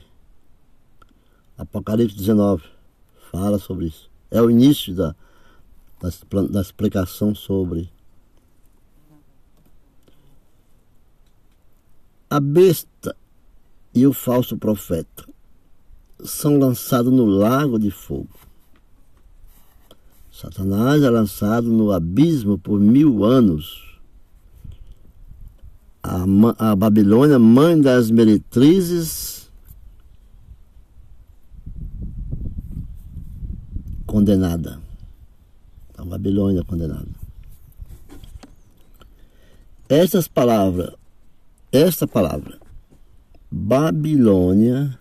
Apocalipse 1.58 2.16
19 2.16 2.64
fala 3.32 3.58
sobre 3.58 3.88
isso. 3.88 4.10
É 4.32 4.42
o 4.42 4.50
início 4.50 4.94
da, 4.94 5.16
da, 6.00 6.42
da 6.44 6.62
explicação 6.62 7.34
sobre 7.34 7.90
A 12.30 12.40
besta 12.40 13.16
e 13.94 14.06
o 14.06 14.14
falso 14.14 14.56
profeta 14.56 15.28
são 16.24 16.60
lançados 16.60 17.12
no 17.12 17.26
lago 17.26 17.80
de 17.80 17.90
fogo. 17.90 18.30
Satanás 20.32 21.02
é 21.02 21.10
lançado 21.10 21.72
no 21.72 21.92
abismo 21.92 22.58
por 22.58 22.80
mil 22.80 23.26
anos. 23.26 24.00
A, 26.04 26.24
a 26.72 26.76
Babilônia, 26.76 27.40
mãe 27.40 27.82
das 27.82 28.12
meretrizes, 28.12 29.52
condenada. 34.06 34.80
A 35.98 36.06
Babilônia 36.06 36.64
condenada. 36.64 37.10
Estas 39.90 40.28
palavras, 40.28 40.99
esta 41.72 42.08
palavra, 42.08 42.60
Babilônia, 43.52 45.00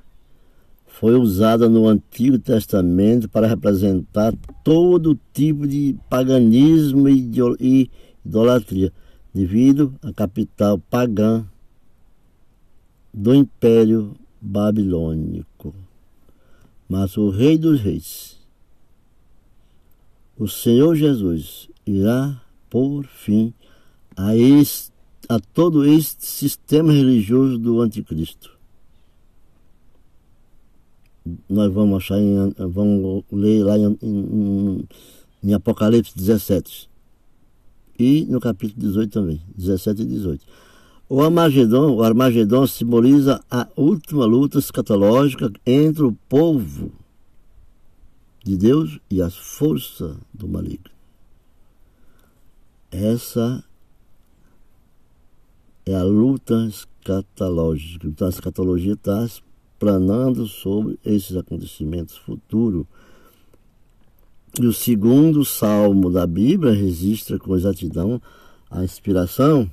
foi 0.87 1.15
usada 1.15 1.69
no 1.69 1.87
Antigo 1.87 2.39
Testamento 2.39 3.29
para 3.29 3.47
representar 3.47 4.35
todo 4.65 5.19
tipo 5.33 5.67
de 5.67 5.97
paganismo 6.11 7.09
e 7.09 7.91
idolatria, 8.25 8.93
devido 9.33 9.95
à 10.03 10.13
capital 10.13 10.79
pagã 10.79 11.47
do 13.15 13.35
Império 13.35 14.17
Babilônico. 14.41 15.75
Mas 16.89 17.17
o 17.17 17.31
Rei 17.31 17.57
dos 17.57 17.81
Reis, 17.81 18.39
o 20.37 20.49
Senhor 20.49 20.97
Jesus, 20.97 21.69
irá 21.87 22.41
por 22.69 23.05
fim 23.07 23.55
a, 24.17 24.35
este, 24.35 24.93
a 25.29 25.39
todo 25.39 25.85
este 25.85 26.27
sistema 26.27 26.93
religioso 26.93 27.59
do 27.59 27.81
Anticristo 27.81 28.59
nós 31.49 31.73
vamos 31.73 31.99
achar 31.99 32.19
em, 32.19 32.55
vamos 32.71 33.25
ler 33.31 33.65
lá 33.65 33.79
em, 33.79 33.99
em, 34.03 34.89
em, 35.43 35.55
Apocalipse 35.55 36.17
17 36.17 36.89
e 37.99 38.25
no 38.27 38.41
capítulo 38.41 38.81
18 38.81 39.11
também, 39.11 39.43
17 39.57 40.03
e 40.03 40.05
18. 40.05 40.45
O 41.09 41.23
Armagedon, 41.23 41.97
o 41.97 42.03
Armagedon 42.03 42.67
simboliza 42.67 43.43
a 43.51 43.67
última 43.77 44.25
luta 44.25 44.59
escatológica 44.59 45.51
entre 45.67 46.05
o 46.05 46.13
povo 46.29 46.93
de 48.45 48.57
Deus 48.57 49.01
e 49.11 49.21
as 49.21 49.35
forças 49.35 50.17
do 50.33 50.47
maligno. 50.47 50.91
Essa 52.91 53.65
é 55.91 55.95
a 55.95 56.03
luta 56.03 56.67
escatológica. 56.67 58.07
Então 58.07 58.27
a 58.27 58.31
escatologia 58.31 58.93
está 58.93 59.27
planando 59.79 60.47
sobre 60.47 60.99
esses 61.05 61.37
acontecimentos 61.37 62.17
futuros. 62.17 62.85
E 64.61 64.67
o 64.67 64.73
segundo 64.73 65.45
salmo 65.45 66.11
da 66.11 66.27
Bíblia 66.27 66.73
registra 66.73 67.39
com 67.39 67.57
exatidão 67.57 68.21
a 68.71 68.85
inspiração 68.85 69.71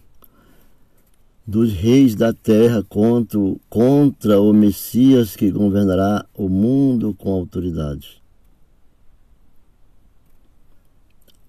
dos 1.46 1.74
reis 1.74 2.16
da 2.16 2.34
terra 2.34 2.84
contra, 2.88 3.40
contra 3.70 4.40
o 4.40 4.54
Messias 4.54 5.36
que 5.36 5.52
governará 5.52 6.26
o 6.34 6.50
mundo 6.50 7.14
com 7.14 7.32
autoridade. 7.32 8.22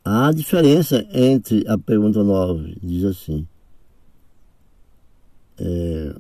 Há 0.04 0.30
diferença 0.32 1.06
entre 1.12 1.64
a 1.66 1.76
pergunta 1.76 2.22
9, 2.22 2.78
diz 2.82 3.04
assim. 3.04 3.46
É, 5.58 6.14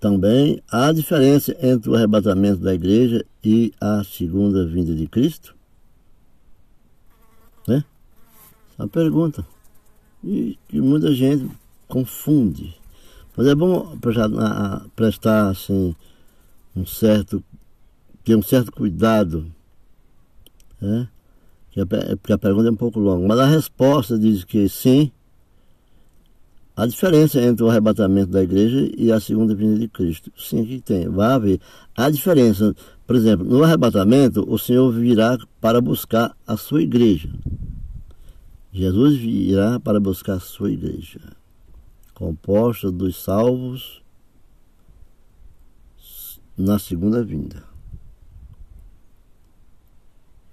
também 0.00 0.62
há 0.70 0.92
diferença 0.92 1.56
entre 1.60 1.90
o 1.90 1.94
arrebatamento 1.94 2.60
da 2.60 2.72
igreja 2.72 3.24
e 3.42 3.72
a 3.80 4.04
segunda 4.04 4.64
vinda 4.64 4.94
de 4.94 5.08
Cristo? 5.08 5.56
Né? 7.66 7.84
É 8.78 8.82
uma 8.82 8.88
pergunta. 8.88 9.44
E 10.22 10.56
que 10.68 10.80
muita 10.80 11.12
gente 11.12 11.50
confunde. 11.88 12.76
Mas 13.36 13.46
é 13.46 13.54
bom 13.54 13.96
prestar, 14.94 15.48
assim, 15.48 15.94
um 16.74 16.86
certo, 16.86 17.42
ter 18.24 18.36
um 18.36 18.42
certo 18.42 18.72
cuidado. 18.72 19.46
Né? 20.80 21.08
Porque 22.20 22.32
a 22.32 22.38
pergunta 22.38 22.68
é 22.68 22.72
um 22.72 22.76
pouco 22.76 22.98
longa. 22.98 23.26
Mas 23.26 23.38
a 23.38 23.46
resposta 23.46 24.18
diz 24.18 24.44
que 24.44 24.68
sim, 24.68 25.12
a 26.78 26.86
diferença 26.86 27.40
entre 27.42 27.64
o 27.64 27.68
arrebatamento 27.68 28.30
da 28.30 28.40
igreja 28.40 28.88
e 28.96 29.10
a 29.10 29.18
segunda 29.18 29.52
vinda 29.52 29.80
de 29.80 29.88
Cristo. 29.88 30.30
Sim, 30.38 30.64
que 30.64 30.80
tem. 30.80 31.08
Vai 31.08 31.32
haver. 31.32 31.60
A 31.96 32.08
diferença, 32.08 32.72
por 33.04 33.16
exemplo, 33.16 33.44
no 33.44 33.64
arrebatamento, 33.64 34.48
o 34.48 34.56
Senhor 34.56 34.92
virá 34.92 35.36
para 35.60 35.80
buscar 35.80 36.36
a 36.46 36.56
sua 36.56 36.80
igreja. 36.80 37.28
Jesus 38.72 39.18
virá 39.18 39.80
para 39.80 39.98
buscar 39.98 40.34
a 40.34 40.40
sua 40.40 40.70
igreja, 40.70 41.18
composta 42.14 42.92
dos 42.92 43.20
salvos 43.24 44.00
na 46.56 46.78
segunda 46.78 47.24
vinda. 47.24 47.64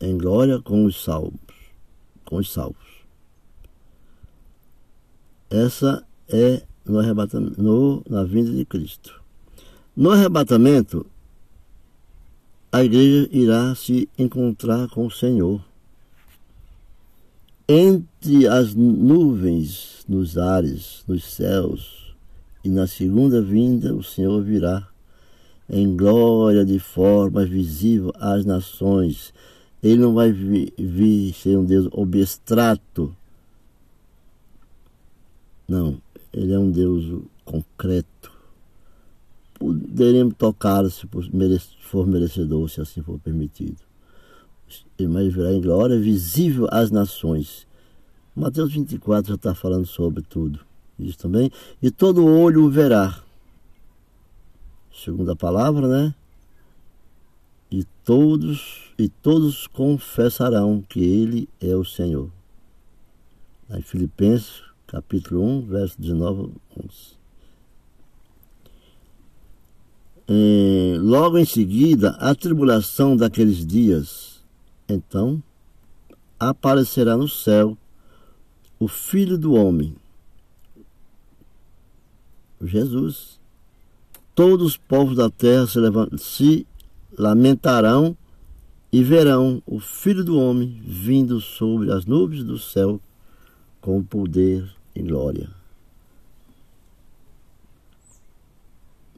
Em 0.02 0.18
glória 0.18 0.60
com 0.60 0.86
os 0.86 1.04
salvos, 1.04 1.40
com 2.26 2.38
os 2.38 2.52
salvos. 2.52 3.06
Essa 5.52 6.05
é 6.30 6.62
no 6.86 7.00
arrebatamento, 7.00 7.62
no, 7.62 8.04
na 8.10 8.24
vinda 8.24 8.52
de 8.52 8.66
Cristo. 8.66 9.22
No 9.96 10.12
arrebatamento, 10.12 11.06
a 12.72 12.84
igreja 12.84 13.30
irá 13.32 13.74
se 13.74 14.10
encontrar 14.18 14.88
com 14.90 15.06
o 15.06 15.12
Senhor. 15.12 15.62
Entre 17.68 18.48
as 18.48 18.76
nuvens, 18.76 20.06
nos 20.08 20.38
ares, 20.38 21.04
nos 21.08 21.24
céus, 21.24 22.14
e 22.64 22.70
na 22.70 22.86
segunda 22.86 23.42
vinda 23.42 23.94
o 23.94 24.04
Senhor 24.04 24.44
virá 24.44 24.88
em 25.70 25.96
glória 25.96 26.64
de 26.64 26.78
forma 26.80 27.46
visível 27.46 28.12
às 28.20 28.46
nações. 28.46 29.34
Ele 29.82 30.02
não 30.02 30.14
vai 30.14 30.32
vir, 30.32 30.74
vir 30.78 31.34
ser 31.34 31.58
um 31.58 31.66
Deus 31.66 31.88
obstrato. 31.92 33.16
Não, 35.68 36.00
ele 36.36 36.52
é 36.52 36.60
um 36.60 36.70
Deus 36.70 37.24
concreto. 37.46 38.30
Poderemos 39.54 40.36
tocá-lo 40.38 40.90
se 40.90 41.08
for 41.80 42.06
merecedor, 42.06 42.70
se 42.70 42.82
assim 42.82 43.02
for 43.02 43.18
permitido. 43.20 43.80
Mas 45.00 45.34
virá 45.34 45.54
em 45.54 45.62
glória 45.62 45.98
visível 45.98 46.68
às 46.70 46.92
nações. 46.92 47.66
Mateus 48.36 48.74
24 48.74 49.30
já 49.30 49.36
está 49.36 49.56
falando 49.56 49.86
sobre 49.86 50.22
tudo. 50.24 50.60
Isso 51.00 51.18
também. 51.20 51.50
E 51.82 51.90
todo 51.90 52.26
olho 52.26 52.66
o 52.66 52.70
verá. 52.70 53.24
Segunda 54.94 55.38
palavra, 55.38 55.88
né? 55.88 56.16
E 57.72 57.86
todos, 58.04 58.94
e 59.00 59.08
todos 59.08 59.68
confessarão 59.68 60.82
que 60.82 61.00
Ele 61.00 61.48
é 61.62 61.74
o 61.78 61.86
Senhor. 61.86 62.30
Em 63.70 63.82
Filipenses 63.82 64.65
capítulo 64.88 65.44
1, 65.44 65.62
verso 65.68 66.02
19 66.02 66.54
11. 66.78 67.16
É, 70.28 70.98
logo 71.00 71.38
em 71.38 71.46
seguida, 71.46 72.12
a 72.20 72.34
tribulação 72.34 73.16
daqueles 73.16 73.66
dias, 73.66 74.44
então, 74.90 75.42
aparecerá 76.40 77.16
no 77.16 77.28
céu 77.28 77.78
o 78.80 78.88
Filho 78.88 79.38
do 79.38 79.54
Homem, 79.54 79.96
Jesus. 82.62 83.40
Todos 84.34 84.66
os 84.68 84.78
povos 84.78 85.16
da 85.16 85.30
terra 85.30 85.66
se, 85.66 85.80
se 86.18 86.68
lamentarão 87.18 88.18
e 88.92 89.04
verão 89.04 89.62
o 89.66 89.80
Filho 89.80 90.24
do 90.24 90.38
Homem 90.38 90.82
vindo 90.86 91.40
sobre 91.40 91.92
as 91.92 92.06
nuvens 92.06 92.44
do 92.44 92.58
céu 92.58 93.00
com 93.86 94.02
poder 94.02 94.68
e 94.96 95.04
glória. 95.04 95.48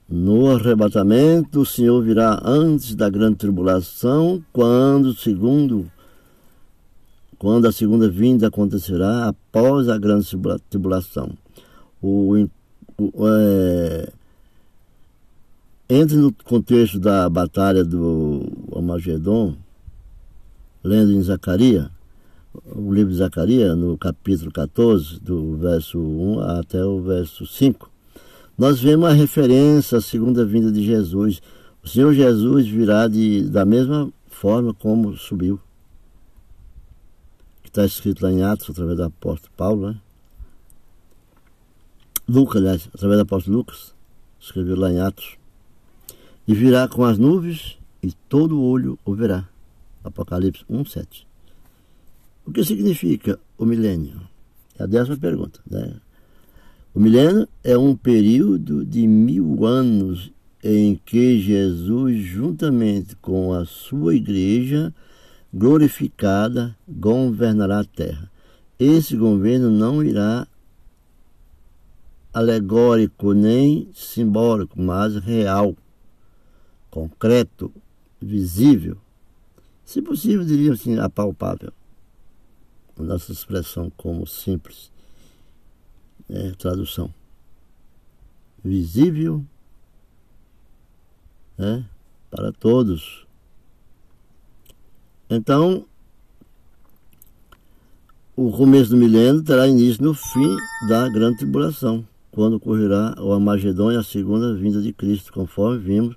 No 0.09 0.53
arrebatamento, 0.53 1.61
o 1.61 1.65
Senhor 1.65 2.03
virá 2.03 2.41
antes 2.43 2.93
da 2.93 3.09
grande 3.09 3.37
tribulação, 3.37 4.43
quando 4.51 5.13
segundo 5.13 5.89
quando 7.39 7.65
a 7.65 7.71
segunda 7.71 8.09
vinda 8.09 8.47
acontecerá 8.47 9.29
após 9.29 9.87
a 9.87 9.97
grande 9.97 10.27
tribulação. 10.69 11.31
O, 12.01 12.35
o 12.99 13.27
é, 13.27 14.11
entre 15.87 16.17
no 16.17 16.33
contexto 16.43 16.99
da 16.99 17.29
batalha 17.29 17.85
do 17.85 18.43
Armagedon, 18.75 19.55
lendo 20.83 21.13
em 21.13 21.21
Zacarias, 21.21 21.89
o 22.65 22.93
livro 22.93 23.11
de 23.11 23.17
Zacarias, 23.17 23.77
no 23.77 23.97
capítulo 23.97 24.51
14, 24.51 25.19
do 25.19 25.57
verso 25.57 25.99
1 25.99 26.39
até 26.39 26.83
o 26.83 27.01
verso 27.01 27.45
5, 27.45 27.89
nós 28.57 28.79
vemos 28.79 29.07
a 29.07 29.13
referência 29.13 29.97
à 29.97 30.01
segunda 30.01 30.45
vinda 30.45 30.71
de 30.71 30.83
Jesus. 30.83 31.41
O 31.83 31.87
Senhor 31.87 32.13
Jesus 32.13 32.67
virá 32.67 33.07
de, 33.07 33.43
da 33.49 33.65
mesma 33.65 34.11
forma 34.27 34.73
como 34.73 35.15
subiu. 35.15 35.59
Que 37.61 37.69
está 37.69 37.85
escrito 37.85 38.23
lá 38.23 38.31
em 38.31 38.43
Atos, 38.43 38.69
através 38.69 38.97
do 38.97 39.03
apóstolo 39.03 39.53
Paulo, 39.55 39.89
né? 39.89 40.01
Lucas, 42.27 42.57
aliás, 42.57 42.89
através 42.93 43.19
do 43.19 43.21
apóstolo 43.21 43.57
Lucas, 43.57 43.93
escreveu 44.39 44.75
lá 44.75 44.91
em 44.91 44.99
Atos. 44.99 45.37
E 46.47 46.53
virá 46.53 46.87
com 46.87 47.03
as 47.05 47.17
nuvens 47.17 47.77
e 48.01 48.11
todo 48.11 48.61
olho 48.61 48.97
o 49.05 49.13
verá. 49.13 49.47
Apocalipse 50.03 50.65
1, 50.67 50.85
7. 50.85 51.26
O 52.47 52.51
que 52.53 52.63
significa 52.63 53.37
o 53.57 53.65
milênio? 53.65 54.21
É 54.79 54.83
a 54.83 54.85
décima 54.85 55.17
pergunta. 55.17 55.59
Né? 55.69 55.95
O 56.95 56.99
milênio 56.99 57.45
é 57.61 57.77
um 57.77 57.93
período 57.93 58.85
de 58.85 59.05
mil 59.05 59.65
anos 59.65 60.31
em 60.63 60.95
que 60.95 61.41
Jesus, 61.41 62.23
juntamente 62.23 63.17
com 63.17 63.51
a 63.51 63.65
sua 63.65 64.15
igreja 64.15 64.95
glorificada, 65.53 66.73
governará 66.87 67.81
a 67.81 67.85
terra. 67.85 68.31
Esse 68.79 69.17
governo 69.17 69.69
não 69.69 70.01
irá 70.01 70.47
alegórico 72.33 73.33
nem 73.33 73.89
simbólico, 73.93 74.81
mas 74.81 75.17
real, 75.17 75.75
concreto, 76.89 77.73
visível, 78.21 78.95
se 79.83 80.01
possível, 80.01 80.45
diríamos 80.45 80.79
assim, 80.79 80.97
apalpável. 80.97 81.73
Nossa 82.99 83.31
expressão 83.31 83.91
como 83.95 84.25
simples 84.25 84.91
é, 86.29 86.51
tradução. 86.51 87.13
Visível 88.63 89.45
né, 91.57 91.85
para 92.29 92.51
todos. 92.51 93.25
Então, 95.29 95.85
o 98.35 98.51
começo 98.51 98.91
do 98.91 98.97
milênio 98.97 99.43
terá 99.43 99.67
início 99.67 100.03
no 100.03 100.13
fim 100.13 100.55
da 100.87 101.09
grande 101.09 101.37
tribulação, 101.37 102.07
quando 102.31 102.57
ocorrerá 102.57 103.15
o 103.19 103.33
Amagedon 103.33 103.91
e 103.91 103.97
a 103.97 104.03
segunda 104.03 104.53
vinda 104.53 104.81
de 104.81 104.93
Cristo, 104.93 105.33
conforme 105.33 105.79
vimos. 105.79 106.15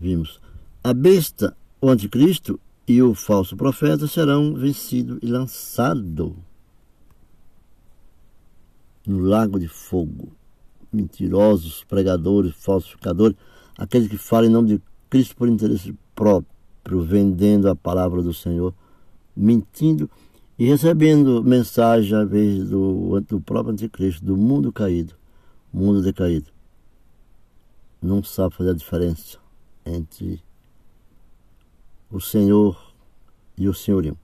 vimos. 0.00 0.40
A 0.84 0.92
besta, 0.92 1.56
o 1.80 1.88
anticristo 1.88 2.60
e 2.88 3.02
o 3.02 3.14
falso 3.14 3.54
profeta 3.54 4.06
serão 4.06 4.54
vencidos 4.54 5.18
e 5.22 5.26
lançados 5.26 6.32
no 9.06 9.18
lago 9.18 9.60
de 9.60 9.68
fogo. 9.68 10.32
Mentirosos, 10.90 11.84
pregadores, 11.84 12.54
falsificadores, 12.56 13.36
aqueles 13.76 14.08
que 14.08 14.16
falam 14.16 14.48
em 14.48 14.52
nome 14.52 14.68
de 14.68 14.82
Cristo 15.10 15.36
por 15.36 15.48
interesse 15.48 15.94
próprio, 16.14 17.02
vendendo 17.02 17.68
a 17.68 17.76
palavra 17.76 18.22
do 18.22 18.32
Senhor, 18.32 18.72
mentindo 19.36 20.10
e 20.58 20.64
recebendo 20.64 21.44
mensagem 21.44 22.16
à 22.16 22.24
vez 22.24 22.70
do, 22.70 23.20
do 23.20 23.38
próprio 23.38 23.74
anticristo, 23.74 24.24
do 24.24 24.34
mundo 24.34 24.72
caído, 24.72 25.14
mundo 25.70 26.00
decaído. 26.00 26.50
Não 28.00 28.22
sabe 28.22 28.54
fazer 28.54 28.70
a 28.70 28.74
diferença 28.74 29.36
entre 29.84 30.42
o 32.10 32.20
Senhor 32.20 32.76
e 33.56 33.68
o 33.68 33.74
senhorio. 33.74 34.16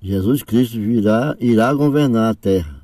Jesus 0.00 0.42
Cristo 0.42 0.78
virá, 0.78 1.36
irá 1.38 1.72
governar 1.74 2.30
a 2.30 2.34
terra 2.34 2.80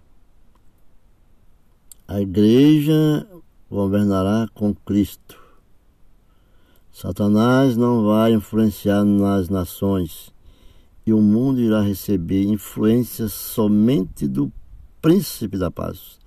a 2.09 2.20
igreja 2.20 3.26
governará 3.68 4.48
com 4.55 4.72
Cristo. 4.72 5.37
Satanás 6.92 7.76
não 7.76 8.05
vai 8.05 8.33
influenciar 8.33 9.05
nas 9.05 9.48
nações 9.48 10.33
e 11.05 11.12
o 11.12 11.20
mundo 11.20 11.61
irá 11.61 11.83
receber 11.83 12.44
influência 12.44 13.29
somente 13.29 14.29
do 14.29 14.52
príncipe 15.02 15.59
da 15.59 15.68
paz. 15.68 16.18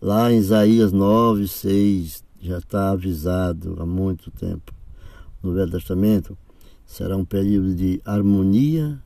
Lá 0.00 0.32
em 0.32 0.38
Isaías 0.38 0.92
9, 0.92 1.48
6, 1.48 2.24
já 2.40 2.58
está 2.58 2.90
avisado 2.90 3.76
há 3.80 3.84
muito 3.84 4.30
tempo. 4.30 4.72
No 5.42 5.52
Velho 5.52 5.72
Testamento, 5.72 6.38
será 6.86 7.16
um 7.16 7.24
período 7.24 7.74
de 7.74 8.00
harmonia 8.04 9.02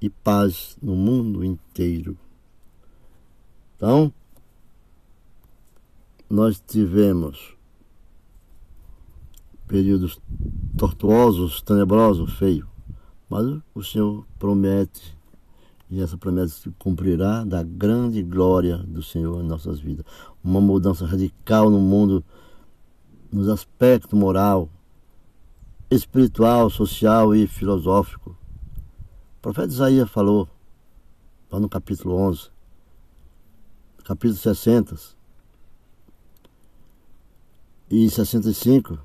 e 0.00 0.10
paz 0.10 0.76
no 0.82 0.94
mundo 0.94 1.44
inteiro. 1.44 2.18
Então, 3.76 4.12
nós 6.28 6.62
tivemos 6.66 7.56
períodos 9.66 10.20
tortuosos, 10.76 11.62
tenebrosos, 11.62 12.34
feios, 12.34 12.68
mas 13.28 13.60
o 13.74 13.82
Senhor 13.82 14.26
promete, 14.38 15.16
e 15.88 16.00
essa 16.00 16.16
promessa 16.16 16.60
se 16.60 16.70
cumprirá 16.78 17.44
da 17.44 17.62
grande 17.62 18.22
glória 18.22 18.78
do 18.78 19.02
Senhor 19.02 19.40
em 19.40 19.46
nossas 19.46 19.78
vidas. 19.78 20.04
Uma 20.42 20.60
mudança 20.60 21.06
radical 21.06 21.70
no 21.70 21.78
mundo, 21.78 22.24
nos 23.30 23.48
aspectos 23.48 24.18
moral, 24.18 24.68
espiritual, 25.90 26.68
social 26.70 27.34
e 27.34 27.46
filosófico. 27.46 28.36
O 29.38 29.42
profeta 29.42 29.72
Isaías 29.72 30.10
falou, 30.10 30.48
lá 31.50 31.60
no 31.60 31.68
capítulo 31.68 32.16
11, 32.16 32.50
capítulo 34.04 34.38
60, 34.38 34.96
e 37.90 38.10
65, 38.10 38.98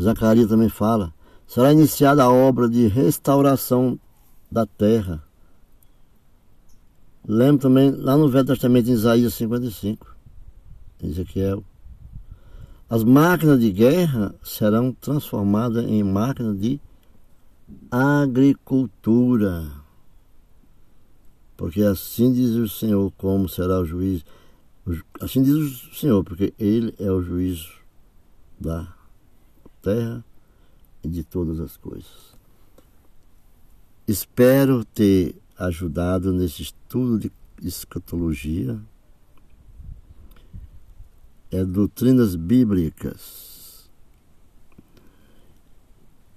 Zacarias 0.00 0.48
também 0.48 0.68
fala, 0.68 1.12
será 1.46 1.72
iniciada 1.72 2.24
a 2.24 2.30
obra 2.30 2.68
de 2.68 2.86
restauração 2.86 3.98
da 4.50 4.66
terra. 4.66 5.22
Lembro 7.26 7.62
também 7.62 7.90
lá 7.90 8.16
no 8.16 8.28
Velho 8.28 8.46
Testamento, 8.46 8.88
em 8.88 8.94
Isaías 8.94 9.34
55, 9.34 10.14
Ezequiel. 11.02 11.64
As 12.88 13.02
máquinas 13.02 13.60
de 13.60 13.70
guerra 13.70 14.34
serão 14.42 14.92
transformadas 14.92 15.84
em 15.84 16.02
máquinas 16.02 16.58
de 16.60 16.80
agricultura. 17.90 19.70
Porque 21.56 21.82
assim 21.82 22.32
diz 22.32 22.50
o 22.50 22.68
Senhor 22.68 23.12
como 23.16 23.48
será 23.48 23.80
o 23.80 23.84
juiz 23.84 24.24
Assim 25.18 25.42
diz 25.42 25.54
o 25.54 25.94
Senhor, 25.94 26.22
porque 26.22 26.52
Ele 26.58 26.94
é 26.98 27.10
o 27.10 27.22
juízo 27.22 27.72
da 28.60 28.94
terra 29.80 30.22
e 31.02 31.08
de 31.08 31.24
todas 31.24 31.58
as 31.58 31.76
coisas. 31.78 32.34
Espero 34.06 34.84
ter 34.84 35.34
ajudado 35.58 36.32
nesse 36.32 36.62
estudo 36.62 37.18
de 37.18 37.32
escatologia. 37.62 38.78
É 41.54 41.64
doutrinas 41.64 42.34
bíblicas. 42.34 43.88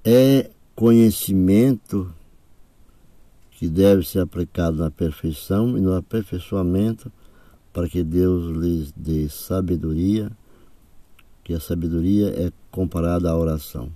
É 0.05 0.51
conhecimento 0.75 2.13
que 3.49 3.67
deve 3.67 4.07
ser 4.07 4.19
aplicado 4.19 4.77
na 4.77 4.91
perfeição 4.91 5.75
e 5.75 5.81
no 5.81 5.95
aperfeiçoamento 5.95 7.11
para 7.73 7.89
que 7.89 8.03
Deus 8.03 8.55
lhes 8.55 8.91
dê 8.95 9.27
sabedoria, 9.27 10.31
que 11.43 11.55
a 11.55 11.59
sabedoria 11.59 12.27
é 12.39 12.51
comparada 12.69 13.31
à 13.31 13.35
oração. 13.35 13.91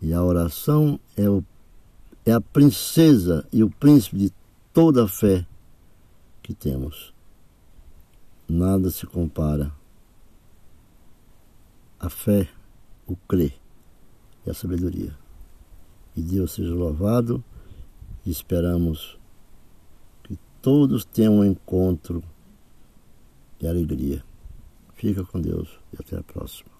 E 0.00 0.14
a 0.14 0.24
oração 0.24 0.98
é, 1.18 1.28
o, 1.28 1.44
é 2.24 2.32
a 2.32 2.40
princesa 2.40 3.46
e 3.52 3.62
o 3.62 3.68
príncipe 3.68 4.16
de 4.16 4.32
toda 4.72 5.04
a 5.04 5.08
fé 5.08 5.46
que 6.42 6.54
temos. 6.54 7.12
Nada 8.48 8.90
se 8.90 9.06
compara. 9.06 9.76
A 12.00 12.08
fé, 12.08 12.48
o 13.06 13.16
crer 13.16 13.54
e 14.46 14.50
a 14.50 14.54
sabedoria. 14.54 15.16
E 16.16 16.22
Deus 16.22 16.52
seja 16.52 16.74
louvado 16.74 17.42
e 18.24 18.30
esperamos 18.30 19.18
que 20.22 20.38
todos 20.62 21.04
tenham 21.04 21.38
um 21.38 21.44
encontro 21.44 22.22
e 23.60 23.66
alegria. 23.66 24.24
Fica 24.94 25.24
com 25.24 25.40
Deus 25.40 25.68
e 25.92 25.96
até 26.00 26.16
a 26.16 26.22
próxima. 26.22 26.77